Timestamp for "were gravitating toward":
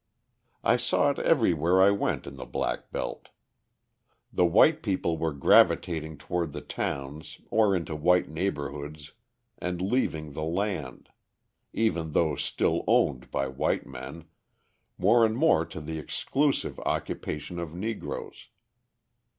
5.15-6.53